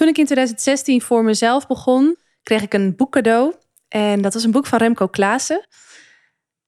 [0.00, 3.54] Toen ik in 2016 voor mezelf begon, kreeg ik een boek cadeau.
[3.88, 5.66] En dat was een boek van Remco Klaassen.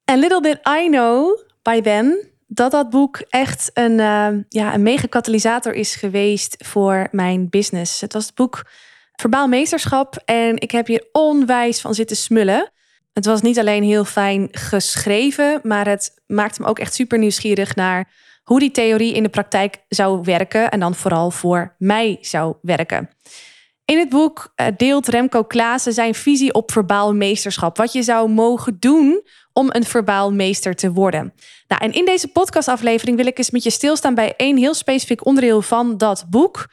[0.04, 4.82] En little did I know by then dat dat boek echt een, uh, ja, een
[4.82, 8.00] mega katalysator is geweest voor mijn business.
[8.00, 8.70] Het was het boek
[9.12, 12.72] Verbaal Meesterschap en ik heb hier onwijs van zitten smullen.
[13.12, 17.74] Het was niet alleen heel fijn geschreven, maar het maakte me ook echt super nieuwsgierig
[17.74, 18.08] naar
[18.42, 23.10] hoe die theorie in de praktijk zou werken en dan vooral voor mij zou werken.
[23.84, 27.76] In het boek eh, deelt Remco Klaassen zijn visie op verbaal meesterschap.
[27.76, 31.34] Wat je zou mogen doen om een verbaal meester te worden.
[31.68, 35.26] Nou, en in deze podcastaflevering wil ik eens met je stilstaan bij één heel specifiek
[35.26, 36.68] onderdeel van dat boek.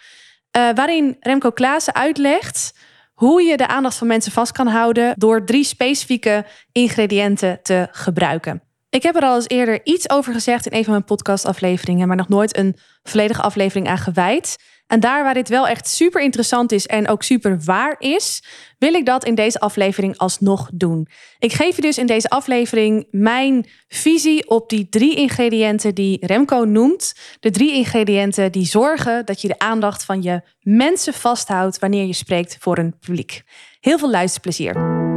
[0.57, 2.73] Uh, waarin Remco Klaassen uitlegt
[3.13, 8.68] hoe je de aandacht van mensen vast kan houden door drie specifieke ingrediënten te gebruiken.
[8.89, 12.17] Ik heb er al eens eerder iets over gezegd in een van mijn podcastafleveringen, maar
[12.17, 14.55] nog nooit een volledige aflevering aan gewijd.
[14.87, 18.43] En daar waar dit wel echt super interessant is en ook super waar is,
[18.77, 21.07] wil ik dat in deze aflevering alsnog doen.
[21.39, 26.63] Ik geef je dus in deze aflevering mijn visie op die drie ingrediënten die Remco
[26.63, 27.13] noemt.
[27.39, 32.13] De drie ingrediënten die zorgen dat je de aandacht van je mensen vasthoudt wanneer je
[32.13, 33.43] spreekt voor een publiek.
[33.79, 35.07] Heel veel luisterplezier.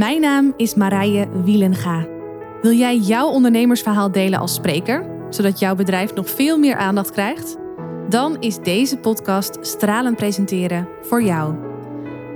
[0.00, 2.06] Mijn naam is Marije Wielenga.
[2.62, 7.56] Wil jij jouw ondernemersverhaal delen als spreker, zodat jouw bedrijf nog veel meer aandacht krijgt?
[8.08, 11.54] Dan is deze podcast Stralen Presenteren voor jou.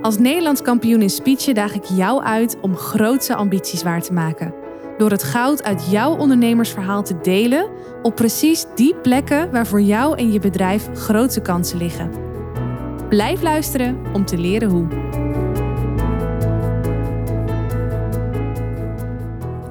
[0.03, 4.55] Als Nederlands kampioen in speechen daag ik jou uit om grootse ambities waar te maken.
[4.99, 7.69] Door het goud uit jouw ondernemersverhaal te delen
[8.03, 12.11] op precies die plekken waar voor jou en je bedrijf grote kansen liggen.
[13.09, 15.04] Blijf luisteren om te leren hoe.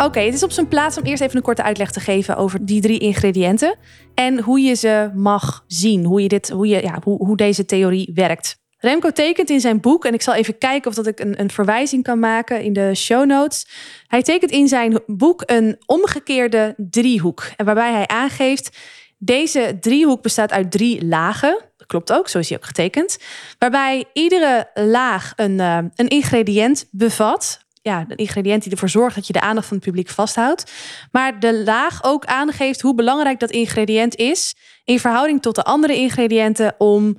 [0.04, 2.66] Oké, het is op zijn plaats om eerst even een korte uitleg te geven over
[2.66, 3.76] die drie ingrediënten.
[4.14, 6.06] En hoe je ze mag zien.
[6.06, 8.62] Hoe, je dit, hoe, je, ja, hoe, hoe deze theorie werkt.
[8.78, 11.50] Remco tekent in zijn boek, en ik zal even kijken of dat ik een, een
[11.50, 13.68] verwijzing kan maken in de show notes.
[14.08, 17.44] Hij tekent in zijn boek een omgekeerde driehoek.
[17.58, 18.78] Waarbij hij aangeeft,
[19.18, 21.60] deze driehoek bestaat uit drie lagen.
[21.78, 23.18] Dat klopt ook, zo is hij ook getekend.
[23.60, 29.28] Waarbij iedere laag een, uh, een ingrediënt bevat ja, een ingrediënt die ervoor zorgt dat
[29.28, 30.72] je de aandacht van het publiek vasthoudt.
[31.12, 35.96] Maar de laag ook aangeeft hoe belangrijk dat ingrediënt is in verhouding tot de andere
[35.96, 37.18] ingrediënten om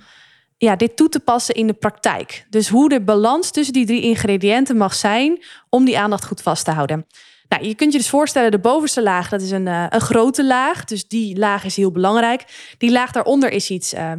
[0.56, 2.46] ja, dit toe te passen in de praktijk.
[2.50, 6.64] Dus hoe de balans tussen die drie ingrediënten mag zijn om die aandacht goed vast
[6.64, 7.06] te houden.
[7.48, 10.44] Nou, je kunt je dus voorstellen, de bovenste laag, dat is een, uh, een grote
[10.44, 10.84] laag.
[10.84, 12.44] Dus die laag is heel belangrijk.
[12.78, 14.12] Die laag daaronder is iets, uh,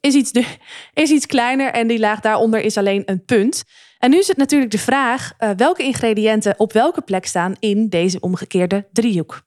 [0.00, 0.30] is, iets,
[0.94, 3.64] is iets kleiner en die laag daaronder is alleen een punt.
[3.98, 8.20] En nu het natuurlijk de vraag uh, welke ingrediënten op welke plek staan in deze
[8.20, 9.42] omgekeerde driehoek.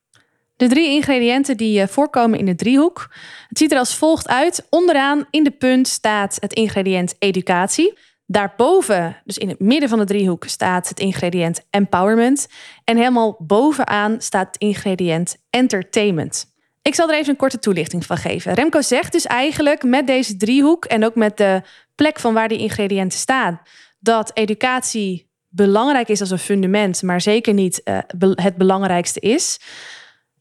[0.55, 3.07] De drie ingrediënten die uh, voorkomen in de driehoek.
[3.47, 4.67] Het ziet er als volgt uit.
[4.69, 7.97] Onderaan in de punt staat het ingrediënt educatie.
[8.25, 12.47] Daarboven, dus in het midden van de driehoek, staat het ingrediënt empowerment.
[12.83, 16.45] En helemaal bovenaan staat het ingrediënt entertainment.
[16.81, 18.53] Ik zal er even een korte toelichting van geven.
[18.53, 21.61] Remco zegt dus eigenlijk met deze driehoek en ook met de
[21.95, 23.61] plek van waar die ingrediënten staan,
[23.99, 27.97] dat educatie belangrijk is als een fundament, maar zeker niet uh,
[28.35, 29.59] het belangrijkste is.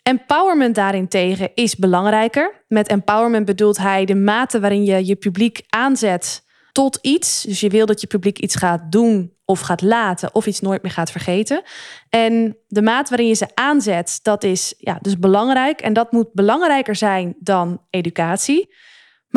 [0.03, 2.65] Empowerment daarentegen is belangrijker.
[2.69, 7.43] Met empowerment bedoelt hij de mate waarin je je publiek aanzet tot iets.
[7.43, 10.83] Dus je wil dat je publiek iets gaat doen of gaat laten of iets nooit
[10.83, 11.63] meer gaat vergeten.
[12.09, 15.81] En de mate waarin je ze aanzet, dat is ja, dus belangrijk.
[15.81, 18.75] En dat moet belangrijker zijn dan educatie.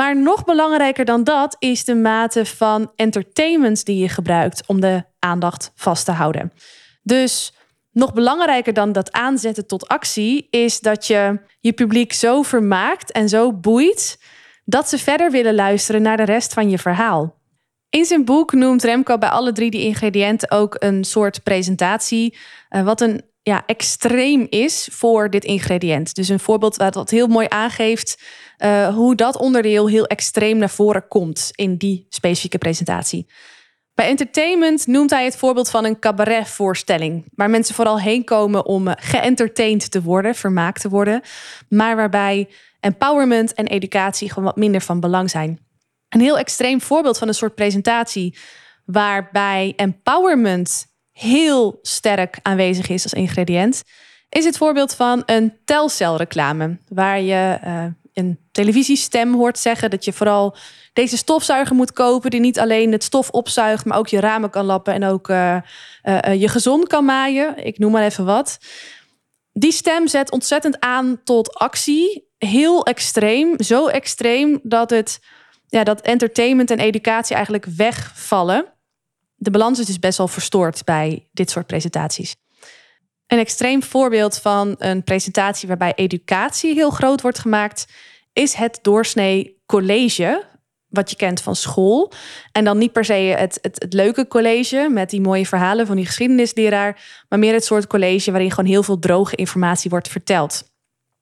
[0.02, 5.04] Maar nog belangrijker dan dat is de mate van entertainment die je gebruikt om de
[5.20, 6.54] aandacht vast te houden.
[7.04, 7.54] Dus
[7.92, 13.30] nog belangrijker dan dat aanzetten tot actie is dat je je publiek zo vermaakt en
[13.30, 14.20] zo boeit
[14.66, 17.36] dat ze verder willen luisteren naar de rest van je verhaal.
[17.90, 22.38] In zijn boek noemt Remco bij alle drie die ingrediënten ook een soort presentatie,
[22.70, 26.16] uh, wat een ja, extreem is voor dit ingrediënt.
[26.16, 28.22] Dus een voorbeeld wat heel mooi aangeeft
[28.64, 33.28] uh, hoe dat onderdeel heel extreem naar voren komt in die specifieke presentatie.
[33.94, 38.88] Bij entertainment noemt hij het voorbeeld van een cabaretvoorstelling, waar mensen vooral heen komen om
[38.88, 41.22] eh, geëntertained te worden, vermaakt te worden,
[41.70, 42.50] maar waarbij
[42.80, 45.60] empowerment en educatie gewoon wat minder van belang zijn.
[46.10, 48.38] Een heel extreem voorbeeld van een soort presentatie
[48.86, 53.84] waarbij empowerment heel sterk aanwezig is als ingrediënt,
[54.30, 60.14] is het voorbeeld van een telcelreclame, waar je uh, een televisiestem hoort zeggen dat je
[60.14, 60.56] vooral
[60.94, 64.66] deze stofzuiger moet kopen, die niet alleen het stof opzuigt, maar ook je ramen kan
[64.66, 65.58] lappen en ook uh,
[66.04, 67.66] uh, je gezond kan maaien.
[67.66, 68.58] Ik noem maar even wat.
[69.54, 73.64] Die stem zet ontzettend aan tot actie heel extreem.
[73.64, 75.20] Zo extreem dat, het,
[75.68, 78.66] ja, dat entertainment en educatie eigenlijk wegvallen.
[79.36, 82.36] De balans is dus best wel verstoord bij dit soort presentaties.
[83.28, 87.86] Een extreem voorbeeld van een presentatie waarbij educatie heel groot wordt gemaakt,
[88.34, 90.50] is het doorsnee college.
[90.88, 92.12] Wat je kent van school.
[92.52, 95.96] En dan niet per se het, het, het leuke college met die mooie verhalen van
[95.96, 97.24] die geschiedenisleraar.
[97.30, 100.64] Maar meer het soort college waarin gewoon heel veel droge informatie wordt verteld.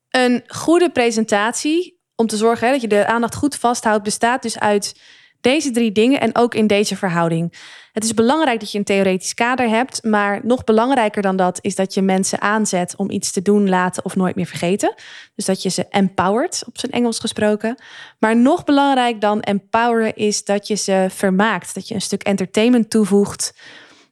[0.09, 4.59] Een goede presentatie, om te zorgen hè, dat je de aandacht goed vasthoudt, bestaat dus
[4.59, 4.99] uit
[5.41, 7.53] deze drie dingen en ook in deze verhouding.
[7.93, 11.75] Het is belangrijk dat je een theoretisch kader hebt, maar nog belangrijker dan dat is
[11.75, 14.93] dat je mensen aanzet om iets te doen, laten of nooit meer vergeten.
[15.35, 17.75] Dus dat je ze empowert, op zijn Engels gesproken.
[18.19, 22.89] Maar nog belangrijk dan empoweren is dat je ze vermaakt, dat je een stuk entertainment
[22.89, 23.53] toevoegt.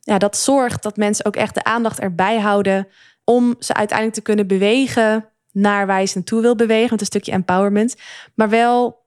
[0.02, 2.88] Ja, dat zorgt dat mensen ook echt de aandacht erbij houden
[3.24, 7.06] om ze uiteindelijk te kunnen bewegen naar waar je ze naartoe wil bewegen, met een
[7.06, 7.96] stukje empowerment,
[8.36, 9.06] maar wel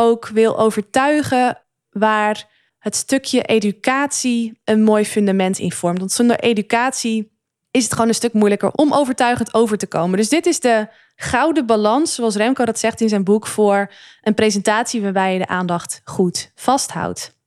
[0.00, 2.48] ook wil overtuigen waar
[2.78, 5.98] het stukje educatie een mooi fundament in vormt.
[5.98, 7.38] Want zonder educatie
[7.70, 10.18] is het gewoon een stuk moeilijker om overtuigend over te komen.
[10.18, 13.92] Dus dit is de gouden balans, zoals Remco dat zegt in zijn boek, voor
[14.22, 17.38] een presentatie waarbij je de aandacht goed vasthoudt.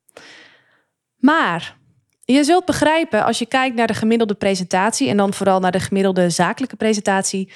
[1.18, 1.78] Maar
[2.26, 5.80] je zult begrijpen als je kijkt naar de gemiddelde presentatie en dan vooral naar de
[5.80, 7.52] gemiddelde zakelijke presentatie,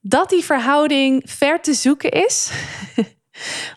[0.00, 2.50] dat die verhouding ver te zoeken is.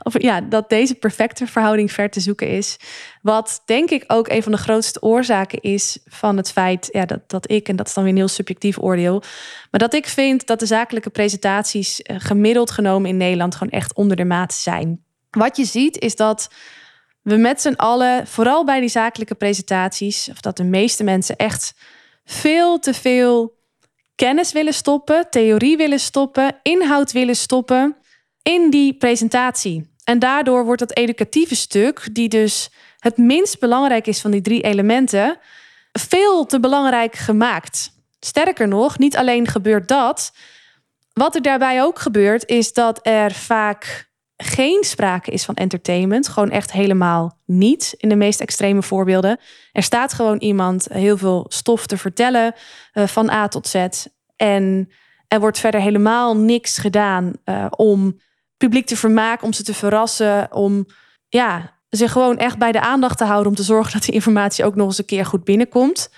[0.04, 2.78] of ja, dat deze perfecte verhouding ver te zoeken is.
[3.22, 7.30] Wat denk ik ook een van de grootste oorzaken is van het feit ja, dat,
[7.30, 9.24] dat ik, en dat is dan weer een heel subjectief oordeel,
[9.72, 13.94] maar dat ik vind dat de zakelijke presentaties eh, gemiddeld genomen in Nederland gewoon echt
[13.94, 15.04] onder de maat zijn.
[15.30, 16.50] Wat je ziet is dat
[17.22, 21.74] we met z'n allen, vooral bij die zakelijke presentaties, of dat de meeste mensen echt
[22.26, 23.58] veel te veel
[24.16, 27.96] kennis willen stoppen, theorie willen stoppen, inhoud willen stoppen
[28.44, 29.90] in die presentatie.
[30.04, 32.70] En daardoor wordt dat educatieve stuk, die dus
[33.00, 35.38] het minst belangrijk is van die drie elementen,
[35.92, 37.92] veel te belangrijk gemaakt.
[38.20, 40.32] Sterker nog, niet alleen gebeurt dat.
[41.14, 46.28] Wat er daarbij ook gebeurt, is dat er vaak geen sprake is van entertainment.
[46.28, 49.40] Gewoon echt helemaal niet in de meest extreme voorbeelden.
[49.72, 52.54] Er staat gewoon iemand heel veel stof te vertellen
[52.94, 53.88] uh, van A tot Z.
[54.36, 54.90] En
[55.28, 58.20] er wordt verder helemaal niks gedaan uh, om
[58.60, 60.86] publiek te vermaken, om ze te verrassen, om
[61.28, 64.66] ja, zich gewoon echt bij de aandacht te houden, om te zorgen dat die informatie
[64.66, 66.10] ook nog eens een keer goed binnenkomt.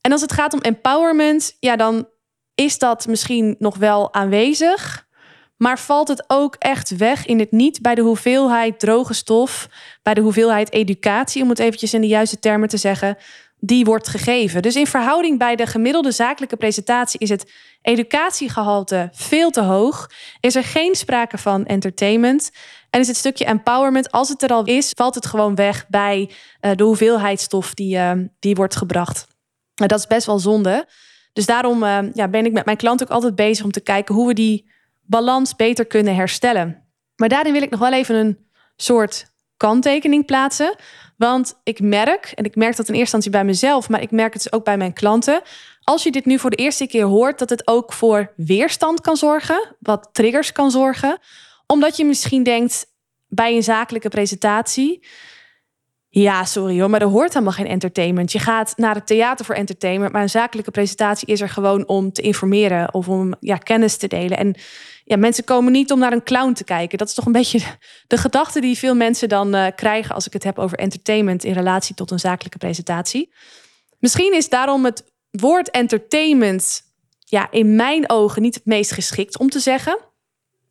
[0.00, 2.08] En als het gaat om empowerment, ja, dan
[2.54, 5.08] is dat misschien nog wel aanwezig.
[5.56, 9.68] Maar valt het ook echt weg in het niet bij de hoeveelheid droge stof,
[10.02, 13.16] bij de hoeveelheid educatie, om het eventjes in de juiste termen te zeggen,
[13.60, 14.62] die wordt gegeven.
[14.62, 17.52] Dus in verhouding bij de gemiddelde zakelijke presentatie is het
[17.82, 20.10] educatiegehalte veel te hoog.
[20.40, 22.50] Is er geen sprake van entertainment.
[22.90, 26.30] En is het stukje empowerment, als het er al is, valt het gewoon weg bij
[26.60, 29.26] uh, de hoeveelheid stof die, uh, die wordt gebracht.
[29.74, 30.86] Dat is best wel zonde.
[31.32, 34.14] Dus daarom eh, ja, ben ik met mijn klant ook altijd bezig om te kijken
[34.14, 34.70] hoe we die
[35.00, 36.88] balans beter kunnen herstellen.
[37.16, 38.38] Maar daarin wil ik nog wel even een
[38.76, 39.29] soort
[39.60, 40.74] kanttekening plaatsen.
[41.16, 44.32] Want ik merk, en ik merk dat in eerste instantie bij mezelf, maar ik merk
[44.32, 45.42] het dus ook bij mijn klanten.
[45.80, 49.16] Als je dit nu voor de eerste keer hoort, dat het ook voor weerstand kan
[49.16, 51.18] zorgen, wat triggers kan zorgen.
[51.66, 52.86] Omdat je misschien denkt
[53.28, 55.06] bij een zakelijke presentatie.
[56.08, 58.32] Ja, sorry hoor, maar er hoort helemaal geen entertainment.
[58.32, 62.12] Je gaat naar het theater voor entertainment, maar een zakelijke presentatie is er gewoon om
[62.12, 64.38] te informeren of om ja, kennis te delen.
[64.38, 64.54] En
[65.10, 66.98] ja, mensen komen niet om naar een clown te kijken.
[66.98, 67.60] Dat is toch een beetje
[68.06, 71.52] de gedachte die veel mensen dan uh, krijgen als ik het heb over entertainment in
[71.52, 73.32] relatie tot een zakelijke presentatie.
[73.98, 76.82] Misschien is daarom het woord entertainment
[77.24, 79.98] ja, in mijn ogen niet het meest geschikt om te zeggen.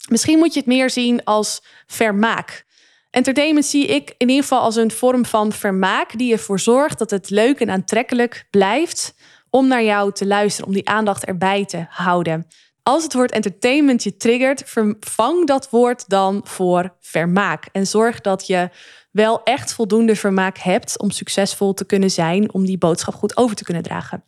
[0.09, 2.65] Misschien moet je het meer zien als vermaak.
[3.09, 7.09] Entertainment zie ik in ieder geval als een vorm van vermaak die ervoor zorgt dat
[7.09, 9.13] het leuk en aantrekkelijk blijft
[9.49, 12.47] om naar jou te luisteren, om die aandacht erbij te houden.
[12.89, 17.65] Als het woord entertainment je triggert, vervang dat woord dan voor vermaak.
[17.71, 18.69] En zorg dat je
[19.11, 23.55] wel echt voldoende vermaak hebt om succesvol te kunnen zijn, om die boodschap goed over
[23.55, 24.23] te kunnen dragen.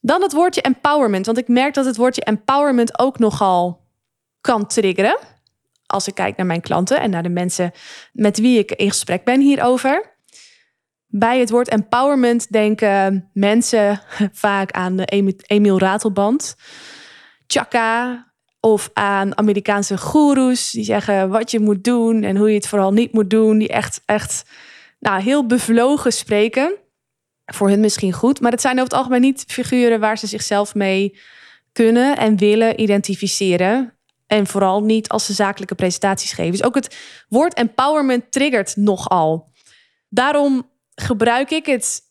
[0.00, 3.86] Dan het woordje empowerment, want ik merk dat het woordje empowerment ook nogal
[4.40, 5.18] kan triggeren.
[5.86, 7.72] Als ik kijk naar mijn klanten en naar de mensen
[8.12, 10.16] met wie ik in gesprek ben hierover.
[11.06, 14.00] Bij het woord empowerment denken mensen
[14.32, 16.56] vaak aan Emiel Ratelband.
[17.52, 18.26] Chaka
[18.60, 22.92] of aan Amerikaanse goeroes die zeggen wat je moet doen en hoe je het vooral
[22.92, 23.58] niet moet doen.
[23.58, 24.44] Die echt, echt
[24.98, 26.74] nou, heel bevlogen spreken.
[27.46, 30.74] Voor hun misschien goed, maar het zijn over het algemeen niet figuren waar ze zichzelf
[30.74, 31.18] mee
[31.72, 33.94] kunnen en willen identificeren.
[34.26, 36.52] En vooral niet als ze zakelijke presentaties geven.
[36.52, 36.96] Dus ook het
[37.28, 39.52] woord empowerment triggert nogal.
[40.08, 42.02] Daarom gebruik ik het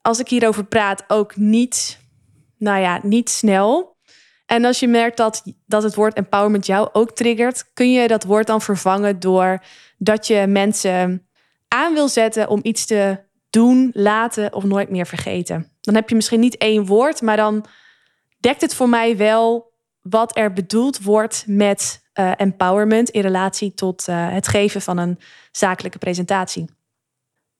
[0.00, 1.98] als ik hierover praat ook niet,
[2.58, 3.97] nou ja, niet snel.
[4.48, 8.24] En als je merkt dat, dat het woord empowerment jou ook triggert, kun je dat
[8.24, 9.62] woord dan vervangen door
[9.98, 11.28] dat je mensen
[11.68, 15.72] aan wil zetten om iets te doen, laten of nooit meer vergeten.
[15.80, 17.64] Dan heb je misschien niet één woord, maar dan
[18.40, 24.08] dekt het voor mij wel wat er bedoeld wordt met uh, empowerment in relatie tot
[24.08, 25.18] uh, het geven van een
[25.50, 26.68] zakelijke presentatie.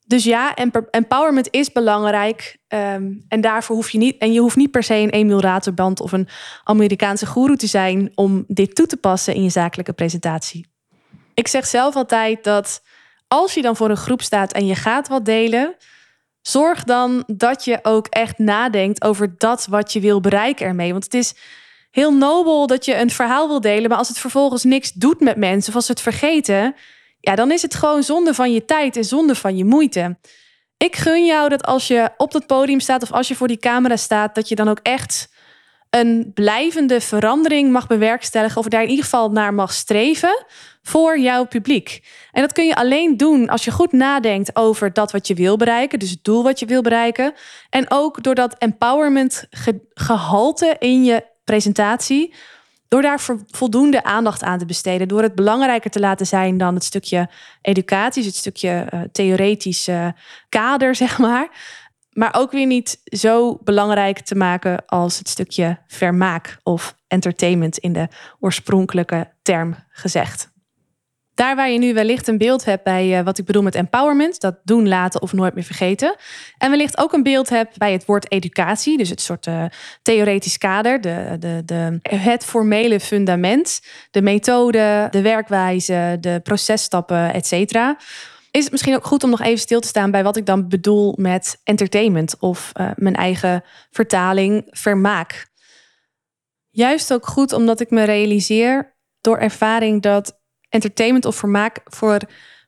[0.08, 0.54] Dus ja,
[0.90, 2.56] empowerment is belangrijk.
[2.68, 4.18] Um, en daarvoor hoef je niet.
[4.18, 6.28] En je hoeft niet per se een Emil Raterband of een
[6.64, 10.66] Amerikaanse guru te zijn om dit toe te passen in je zakelijke presentatie.
[11.34, 12.82] Ik zeg zelf altijd dat
[13.26, 15.74] als je dan voor een groep staat en je gaat wat delen,
[16.40, 20.92] zorg dan dat je ook echt nadenkt over dat wat je wil bereiken ermee.
[20.92, 21.34] Want het is
[21.90, 25.36] heel nobel dat je een verhaal wil delen, maar als het vervolgens niks doet met
[25.36, 26.74] mensen of als ze het vergeten,
[27.20, 30.18] ja, dan is het gewoon zonde van je tijd en zonde van je moeite.
[30.76, 33.58] Ik gun jou dat als je op dat podium staat of als je voor die
[33.58, 35.28] camera staat, dat je dan ook echt
[35.90, 40.44] een blijvende verandering mag bewerkstelligen of daar in ieder geval naar mag streven
[40.82, 42.02] voor jouw publiek.
[42.32, 45.56] En dat kun je alleen doen als je goed nadenkt over dat wat je wil
[45.56, 47.34] bereiken, dus het doel wat je wil bereiken.
[47.70, 49.46] En ook door dat empowerment
[49.94, 52.34] gehalte in je presentatie
[52.88, 56.84] door daar voldoende aandacht aan te besteden, door het belangrijker te laten zijn dan het
[56.84, 57.28] stukje
[57.62, 60.14] educatie, het stukje uh, theoretische
[60.48, 61.48] kader, zeg maar.
[62.12, 67.92] Maar ook weer niet zo belangrijk te maken als het stukje vermaak of entertainment in
[67.92, 68.08] de
[68.40, 70.50] oorspronkelijke term gezegd.
[71.38, 74.40] Daar waar je nu wellicht een beeld hebt bij uh, wat ik bedoel met empowerment,
[74.40, 76.16] dat doen, laten of nooit meer vergeten.
[76.58, 79.64] En wellicht ook een beeld hebt bij het woord educatie, dus het soort uh,
[80.02, 83.80] theoretisch kader, de, de, de, het formele fundament,
[84.10, 87.96] de methode, de werkwijze, de processtappen, et cetera.
[88.50, 90.68] Is het misschien ook goed om nog even stil te staan bij wat ik dan
[90.68, 95.46] bedoel met entertainment of uh, mijn eigen vertaling, vermaak.
[96.70, 100.37] Juist ook goed omdat ik me realiseer door ervaring dat
[100.68, 102.20] entertainment of vermaak voor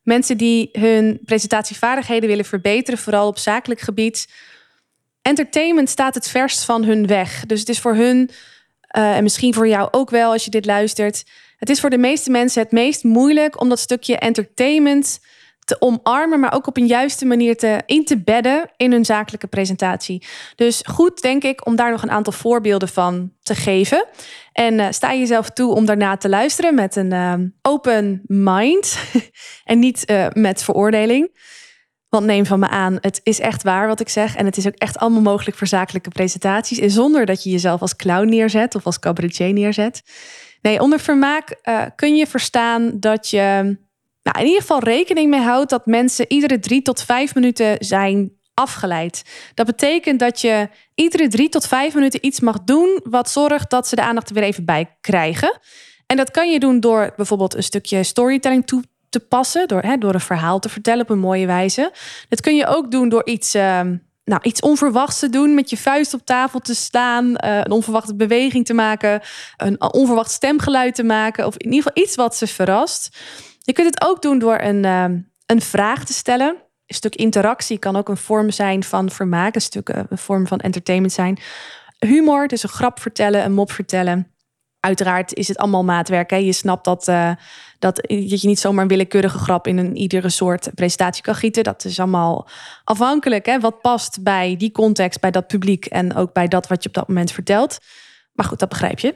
[0.03, 4.29] mensen die hun presentatievaardigheden willen verbeteren, vooral op zakelijk gebied.
[5.23, 7.47] Entertainment staat het verst van hun weg.
[7.47, 8.31] Dus het is voor hun,
[8.97, 11.25] uh, en misschien voor jou ook wel als je dit luistert,
[11.57, 15.21] het is voor de meeste mensen het meest moeilijk om dat stukje entertainment
[15.71, 19.47] te omarmen, maar ook op een juiste manier te, in te bedden in hun zakelijke
[19.47, 20.27] presentatie.
[20.55, 24.07] Dus goed, denk ik, om daar nog een aantal voorbeelden van te geven.
[24.53, 28.99] En uh, sta jezelf toe om daarna te luisteren met een uh, open mind
[29.65, 31.39] en niet uh, met veroordeling.
[32.09, 34.37] Want neem van me aan, het is echt waar wat ik zeg.
[34.37, 36.79] En het is ook echt allemaal mogelijk voor zakelijke presentaties.
[36.79, 40.03] En zonder dat je jezelf als clown neerzet of als cabaretier neerzet.
[40.63, 41.57] Nee, onder vermaak
[41.97, 43.79] kun je verstaan dat je
[44.23, 48.39] nou, in ieder geval rekening mee houdt dat mensen iedere drie tot vijf minuten zijn
[48.55, 49.25] afgeleid.
[49.55, 53.89] Dat betekent dat je iedere drie tot vijf minuten iets mag doen wat zorgt dat
[53.89, 55.59] ze de aandacht er weer even bij krijgen.
[56.07, 59.99] En dat kan je doen door bijvoorbeeld een stukje storytelling toe te passen, door, hè,
[59.99, 61.93] door een verhaal te vertellen op een mooie wijze.
[62.29, 63.81] Dat kun je ook doen door iets, uh,
[64.25, 68.15] nou, iets onverwachts te doen, met je vuist op tafel te staan, uh, een onverwachte
[68.15, 69.21] beweging te maken,
[69.57, 73.09] een onverwacht stemgeluid te maken, of in ieder geval iets wat ze verrast.
[73.71, 75.05] Je kunt het ook doen door een, uh,
[75.47, 76.57] een vraag te stellen.
[76.87, 80.47] Een stuk interactie kan ook een vorm zijn van vermaak, een stuk uh, een vorm
[80.47, 81.39] van entertainment zijn.
[81.99, 84.35] Humor, dus een grap vertellen, een mop vertellen.
[84.81, 86.31] Uiteraard is het allemaal maatwerk.
[86.31, 86.37] Hè?
[86.37, 87.33] Je snapt dat, uh,
[87.79, 91.65] dat, dat je niet zomaar een willekeurige grap in een iedere soort presentatie kan gieten.
[91.65, 92.49] Dat is allemaal
[92.85, 93.47] afhankelijk.
[93.47, 93.61] Hè?
[93.61, 96.95] Wat past bij die context, bij dat publiek en ook bij dat wat je op
[96.95, 97.79] dat moment vertelt.
[98.41, 99.15] Maar goed, dat begrijp je.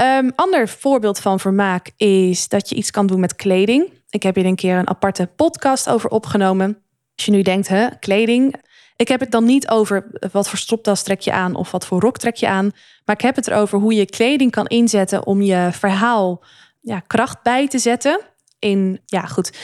[0.00, 3.92] Um, ander voorbeeld van vermaak is dat je iets kan doen met kleding.
[4.10, 6.82] Ik heb hier een keer een aparte podcast over opgenomen.
[7.16, 8.54] Als je nu denkt, hè, kleding.
[8.96, 12.00] Ik heb het dan niet over wat voor stropdas trek je aan of wat voor
[12.00, 12.70] rok trek je aan.
[13.04, 16.44] Maar ik heb het erover hoe je kleding kan inzetten om je verhaal
[16.80, 18.20] ja, kracht bij te zetten.
[18.58, 19.56] In, ja, goed.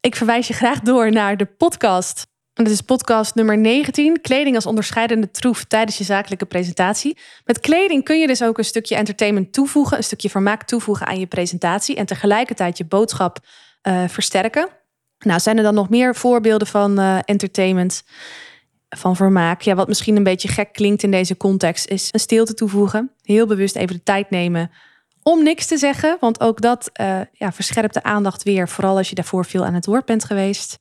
[0.00, 2.26] Ik verwijs je graag door naar de podcast
[2.62, 4.20] dit is podcast nummer 19.
[4.20, 7.18] Kleding als onderscheidende troef tijdens je zakelijke presentatie.
[7.44, 11.18] Met kleding kun je dus ook een stukje entertainment toevoegen, een stukje vermaak toevoegen aan
[11.18, 13.38] je presentatie en tegelijkertijd je boodschap
[13.82, 14.68] uh, versterken.
[15.18, 18.02] Nou, zijn er dan nog meer voorbeelden van uh, entertainment,
[18.88, 19.60] van vermaak?
[19.60, 23.10] Ja, wat misschien een beetje gek klinkt in deze context, is een stilte toevoegen.
[23.22, 24.70] Heel bewust even de tijd nemen
[25.22, 29.08] om niks te zeggen, want ook dat uh, ja, verscherpt de aandacht weer, vooral als
[29.08, 30.78] je daarvoor veel aan het woord bent geweest.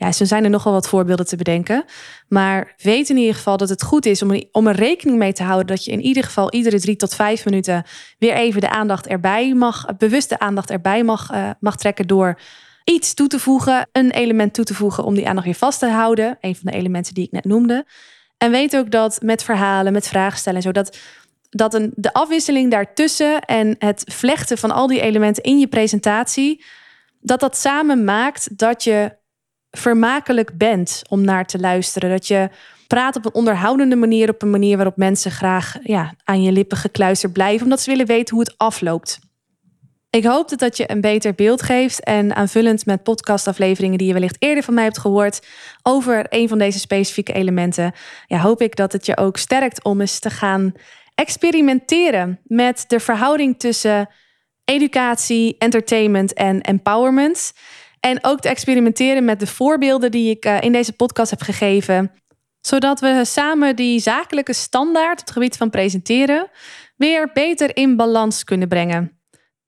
[0.00, 1.84] Ja, zo zijn er nogal wat voorbeelden te bedenken.
[2.28, 5.42] Maar weet in ieder geval dat het goed is om, om er rekening mee te
[5.42, 7.84] houden dat je in ieder geval iedere drie tot vijf minuten
[8.18, 12.40] weer even de aandacht erbij mag, bewuste aandacht erbij mag, uh, mag trekken door
[12.84, 15.88] iets toe te voegen, een element toe te voegen om die aandacht weer vast te
[15.88, 16.38] houden.
[16.40, 17.86] Een van de elementen die ik net noemde.
[18.38, 20.98] En weet ook dat met verhalen, met vragen stellen en zo, dat,
[21.50, 26.64] dat een, de afwisseling daartussen en het vlechten van al die elementen in je presentatie,
[27.20, 29.18] dat dat samen maakt dat je
[29.70, 32.10] vermakelijk bent om naar te luisteren.
[32.10, 32.48] Dat je
[32.86, 36.78] praat op een onderhoudende manier, op een manier waarop mensen graag ja, aan je lippen
[36.78, 39.18] gekluisterd blijven, omdat ze willen weten hoe het afloopt.
[40.10, 44.12] Ik hoop dat dat je een beter beeld geeft en aanvullend met podcastafleveringen die je
[44.12, 45.46] wellicht eerder van mij hebt gehoord
[45.82, 47.92] over een van deze specifieke elementen,
[48.26, 50.72] ja, hoop ik dat het je ook sterkt om eens te gaan
[51.14, 54.08] experimenteren met de verhouding tussen
[54.64, 57.52] educatie, entertainment en empowerment.
[58.00, 62.12] En ook te experimenteren met de voorbeelden die ik eh, in deze podcast heb gegeven.
[62.60, 66.50] Zodat we samen die zakelijke standaard op het gebied van presenteren
[66.96, 69.20] weer beter in balans kunnen brengen.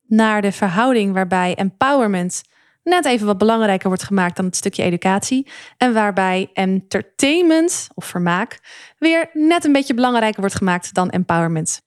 [0.07, 2.43] Naar de verhouding waarbij empowerment
[2.83, 5.47] net even wat belangrijker wordt gemaakt dan het stukje educatie.
[5.77, 8.61] En waarbij entertainment of vermaak
[8.99, 11.81] weer net een beetje belangrijker wordt gemaakt dan empowerment.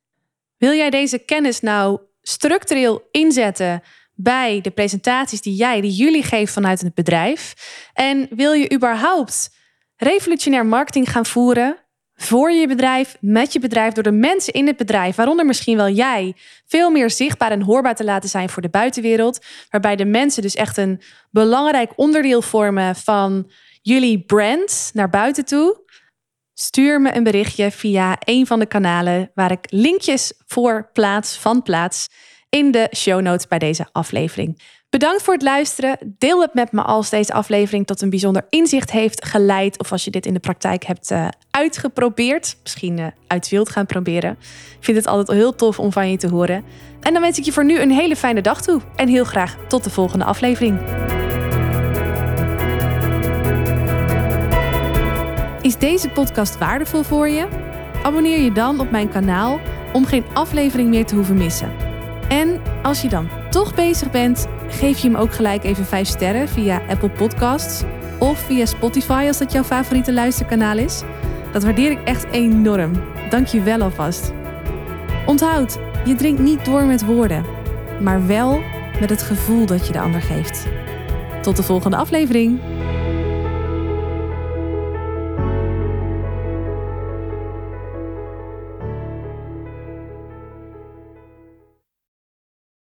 [0.58, 3.82] Wil jij deze kennis nou structureel inzetten
[4.16, 7.54] bij de presentaties die jij, die jullie geven vanuit het bedrijf?
[7.94, 9.50] En wil je überhaupt
[9.96, 14.78] revolutionair marketing gaan voeren voor je bedrijf, met je bedrijf, door de mensen in het
[14.78, 16.34] bedrijf, waaronder misschien wel jij,
[16.66, 19.46] veel meer zichtbaar en hoorbaar te laten zijn voor de buitenwereld.
[19.70, 25.84] Waarbij de mensen dus echt een belangrijk onderdeel vormen van jullie brand naar buiten toe.
[26.54, 31.62] Stuur me een berichtje via een van de kanalen waar ik linkjes voor plaats van
[31.62, 32.08] plaats
[32.56, 34.62] in de show notes bij deze aflevering.
[34.90, 35.98] Bedankt voor het luisteren.
[36.18, 39.80] Deel het met me als deze aflevering tot een bijzonder inzicht heeft geleid.
[39.80, 42.58] Of als je dit in de praktijk hebt uh, uitgeprobeerd.
[42.64, 44.32] Misschien uh, uit wilt gaan proberen.
[44.78, 46.64] Ik vind het altijd heel tof om van je te horen.
[47.02, 48.82] En dan wens ik je voor nu een hele fijne dag toe.
[48.96, 50.80] En heel graag tot de volgende aflevering.
[55.62, 57.48] Is deze podcast waardevol voor je?
[58.04, 59.60] Abonneer je dan op mijn kanaal
[59.94, 61.85] om geen aflevering meer te hoeven missen.
[62.86, 66.82] Als je dan toch bezig bent, geef je hem ook gelijk even 5 sterren via
[66.88, 67.84] Apple Podcasts
[68.20, 71.02] of via Spotify als dat jouw favoriete luisterkanaal is.
[71.52, 72.92] Dat waardeer ik echt enorm.
[73.30, 74.34] Dank je wel alvast.
[75.26, 77.46] Onthoud, je drinkt niet door met woorden,
[78.02, 78.62] maar wel
[79.00, 80.66] met het gevoel dat je de ander geeft.
[81.42, 82.60] Tot de volgende aflevering.